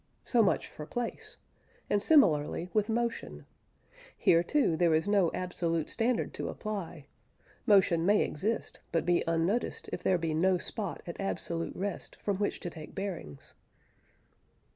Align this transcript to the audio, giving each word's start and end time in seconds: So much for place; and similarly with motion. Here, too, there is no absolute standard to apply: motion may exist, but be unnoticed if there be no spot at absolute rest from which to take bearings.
So 0.23 0.41
much 0.41 0.67
for 0.67 0.87
place; 0.87 1.37
and 1.87 2.01
similarly 2.01 2.71
with 2.73 2.89
motion. 2.89 3.45
Here, 4.17 4.41
too, 4.41 4.75
there 4.75 4.95
is 4.95 5.07
no 5.07 5.29
absolute 5.31 5.91
standard 5.91 6.33
to 6.33 6.49
apply: 6.49 7.05
motion 7.67 8.03
may 8.03 8.23
exist, 8.23 8.79
but 8.91 9.05
be 9.05 9.23
unnoticed 9.27 9.91
if 9.93 10.01
there 10.01 10.17
be 10.17 10.33
no 10.33 10.57
spot 10.57 11.03
at 11.05 11.21
absolute 11.21 11.75
rest 11.75 12.15
from 12.15 12.37
which 12.37 12.59
to 12.61 12.71
take 12.71 12.95
bearings. 12.95 13.53